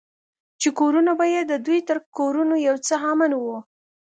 چې 0.61 0.69
کورونه 0.79 1.11
به 1.19 1.25
يې 1.33 1.41
د 1.51 1.53
دوى 1.65 1.79
تر 1.89 1.97
کورونو 2.17 2.55
يو 2.67 2.75
څه 2.87 2.95
امن 3.11 3.31
وو. 3.41 3.57